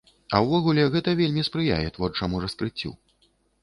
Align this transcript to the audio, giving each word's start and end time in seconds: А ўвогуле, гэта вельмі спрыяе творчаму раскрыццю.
А 0.37 0.39
ўвогуле, 0.45 0.85
гэта 0.95 1.15
вельмі 1.21 1.45
спрыяе 1.51 1.87
творчаму 2.01 2.45
раскрыццю. 2.49 2.97